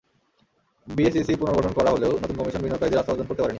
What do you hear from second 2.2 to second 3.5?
নতুন কমিশন বিনিয়োগকারীদের আস্থা অর্জন করতে পারেনি।